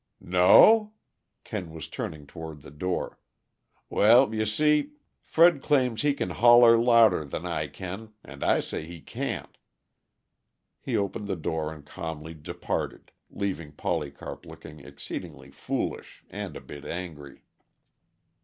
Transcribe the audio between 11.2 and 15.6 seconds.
the door and calmly departed, leaving Polycarp looking exceedingly